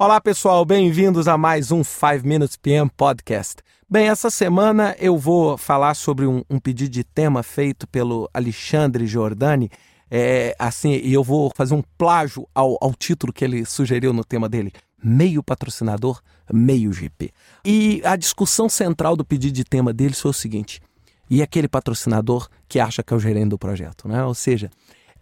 [0.00, 3.56] Olá, pessoal, bem-vindos a mais um 5 Minutes PM Podcast.
[3.90, 9.08] Bem, essa semana eu vou falar sobre um, um pedido de tema feito pelo Alexandre
[9.08, 9.68] Giordani.
[10.08, 14.24] É, assim, e eu vou fazer um plágio ao, ao título que ele sugeriu no
[14.24, 16.20] tema dele: meio patrocinador,
[16.52, 17.32] meio GP.
[17.64, 20.80] E a discussão central do pedido de tema dele foi o seguinte:
[21.28, 24.24] e aquele patrocinador que acha que é o gerente do projeto, né?
[24.24, 24.70] Ou seja,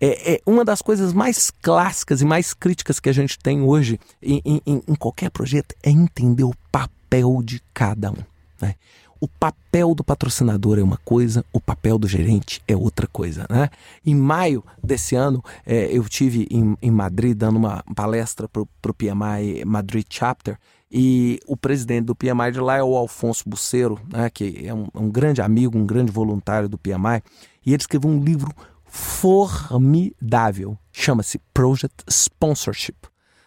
[0.00, 3.98] é, é, uma das coisas mais clássicas e mais críticas que a gente tem hoje
[4.22, 8.22] em, em, em qualquer projeto é entender o papel de cada um.
[8.60, 8.74] Né?
[9.18, 13.46] O papel do patrocinador é uma coisa, o papel do gerente é outra coisa.
[13.48, 13.70] Né?
[14.04, 18.94] Em maio desse ano, é, eu tive em, em, Madrid dando uma palestra para o
[18.94, 20.58] PMI Madrid Chapter
[20.90, 24.86] e o presidente do PMI de lá é o Alfonso Buceiro, né, que é um,
[24.94, 27.22] um grande amigo, um grande voluntário do PMI,
[27.64, 28.54] e ele escreveu um livro
[28.86, 30.78] formidável.
[30.92, 32.96] Chama-se Project Sponsorship.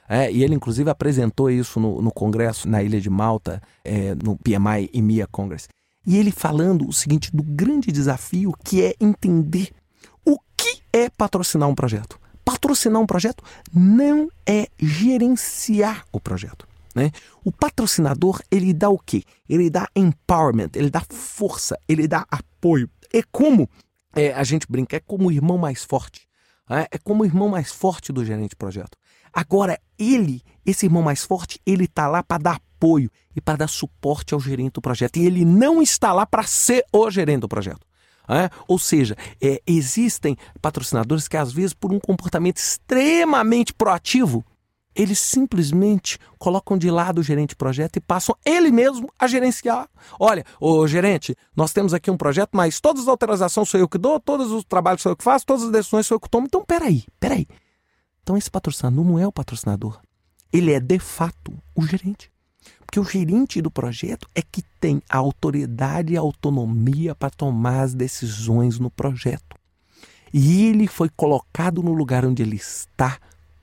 [0.08, 4.36] É, e ele, inclusive, apresentou isso no, no Congresso na Ilha de Malta, é, no
[4.36, 5.68] PMI EMEA Congress.
[6.06, 9.70] E ele falando o seguinte: do grande desafio que é entender
[10.26, 12.20] o que é patrocinar um projeto.
[12.44, 16.68] Patrocinar um projeto não é gerenciar o projeto.
[16.96, 17.12] Né?
[17.46, 19.24] O patrocinador, ele dá o quê?
[19.48, 22.90] Ele dá empowerment, ele dá força, ele dá apoio.
[23.14, 23.70] É como
[24.16, 26.28] é, a gente brinca, é como o irmão mais forte.
[26.70, 28.98] É, é como o irmão mais forte do gerente de projeto.
[29.34, 33.68] Agora, ele, esse irmão mais forte, ele está lá para dar apoio e para dar
[33.68, 35.18] suporte ao gerente do projeto.
[35.18, 37.86] E ele não está lá para ser o gerente do projeto.
[38.28, 38.50] É?
[38.68, 44.46] Ou seja, é, existem patrocinadores que, às vezes, por um comportamento extremamente proativo,
[44.96, 49.90] eles simplesmente colocam de lado o gerente de projeto e passam ele mesmo a gerenciar.
[50.20, 53.98] Olha, o gerente, nós temos aqui um projeto, mas todas as autorizações sou eu que
[53.98, 56.48] dou, todos os trabalhos sou eu que faço, todas as decisões sou eu que tomo.
[56.48, 57.48] Então, peraí, peraí.
[58.24, 60.00] Então, esse patrocinador não é o patrocinador.
[60.52, 62.32] Ele é, de fato, o gerente.
[62.86, 67.82] Porque o gerente do projeto é que tem a autoridade e a autonomia para tomar
[67.82, 69.56] as decisões no projeto.
[70.34, 73.20] E ele foi colocado no lugar onde ele está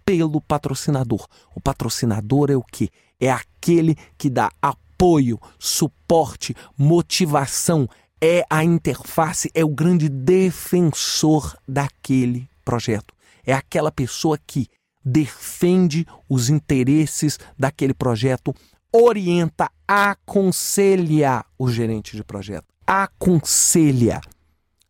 [0.07, 1.27] pelo patrocinador.
[1.55, 2.89] O patrocinador é o que?
[3.19, 7.89] É aquele que dá apoio, suporte, motivação,
[8.21, 13.13] é a interface, é o grande defensor daquele projeto.
[13.45, 14.69] É aquela pessoa que
[15.05, 18.55] defende os interesses daquele projeto,
[18.93, 22.67] orienta, aconselha o gerente de projeto.
[22.87, 24.21] Aconselha.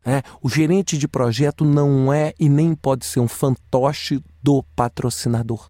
[0.09, 5.69] É, o gerente de projeto não é e nem pode ser um fantoche do patrocinador.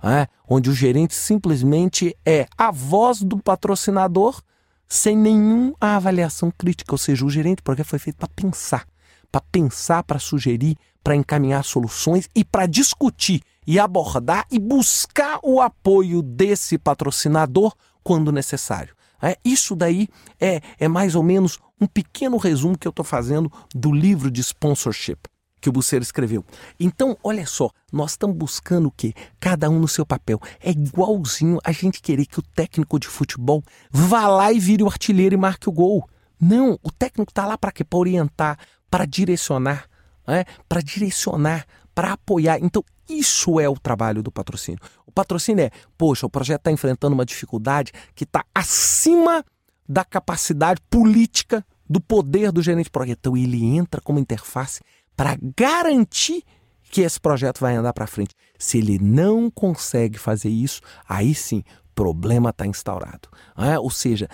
[0.00, 4.40] É, onde o gerente simplesmente é a voz do patrocinador
[4.86, 6.94] sem nenhuma avaliação crítica.
[6.94, 8.86] Ou seja, o gerente de projeto foi feito para pensar,
[9.32, 15.60] para pensar, para sugerir, para encaminhar soluções e para discutir e abordar e buscar o
[15.60, 17.74] apoio desse patrocinador
[18.04, 18.94] quando necessário.
[19.22, 20.08] É, isso daí
[20.40, 24.40] é, é mais ou menos um pequeno resumo que eu estou fazendo do livro de
[24.40, 25.18] sponsorship
[25.64, 26.44] que o Buceiro escreveu.
[26.78, 29.14] Então, olha só, nós estamos buscando o quê?
[29.40, 30.38] Cada um no seu papel.
[30.60, 34.86] É igualzinho a gente querer que o técnico de futebol vá lá e vire o
[34.86, 36.06] artilheiro e marque o gol.
[36.38, 37.82] Não, o técnico está lá para quê?
[37.82, 38.58] Para orientar,
[38.90, 39.88] para direcionar,
[40.26, 40.44] é?
[40.68, 42.58] para direcionar, para apoiar.
[42.60, 44.80] Então, isso é o trabalho do patrocínio.
[45.06, 49.44] O patrocínio é, poxa, o projeto está enfrentando uma dificuldade que está acima
[49.88, 53.18] da capacidade política do poder do gerente de projeto.
[53.18, 54.80] Então, ele entra como interface
[55.16, 56.42] para garantir
[56.90, 58.34] que esse projeto vai andar para frente.
[58.58, 61.62] Se ele não consegue fazer isso, aí sim,
[61.94, 63.28] problema está instaurado.
[63.56, 63.78] É?
[63.78, 64.28] Ou seja,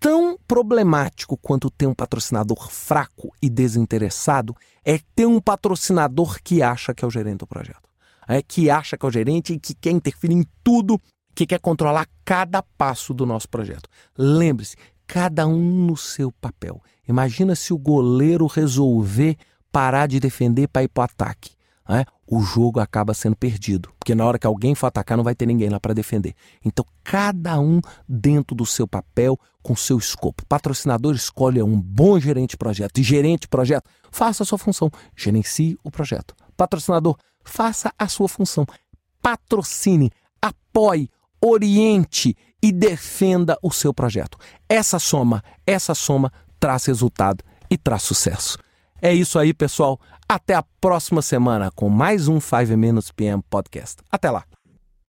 [0.00, 4.54] tão problemático quanto ter um patrocinador fraco e desinteressado
[4.84, 7.88] é ter um patrocinador que acha que é o gerente do projeto.
[8.26, 11.00] É, que acha que é o gerente e que quer interferir em tudo,
[11.34, 13.88] que quer controlar cada passo do nosso projeto.
[14.16, 14.76] Lembre-se,
[15.06, 16.82] cada um no seu papel.
[17.08, 19.36] Imagina se o goleiro resolver
[19.72, 21.57] parar de defender para ir para o ataque
[21.88, 23.90] né, o jogo acaba sendo perdido.
[23.98, 26.34] Porque na hora que alguém for atacar, não vai ter ninguém lá para defender.
[26.64, 30.44] Então, cada um dentro do seu papel, com seu escopo.
[30.46, 32.98] Patrocinador escolhe um bom gerente de projeto.
[32.98, 34.90] E gerente de projeto, faça a sua função.
[35.16, 36.34] Gerencie o projeto.
[36.56, 38.66] Patrocinador, faça a sua função.
[39.22, 41.08] Patrocine, apoie,
[41.40, 44.36] oriente e defenda o seu projeto.
[44.68, 48.58] Essa soma, essa soma traz resultado e traz sucesso.
[49.00, 50.00] É isso aí, pessoal.
[50.30, 54.02] Até a próxima semana com mais um 5 Minutes PM Podcast.
[54.12, 54.44] Até lá.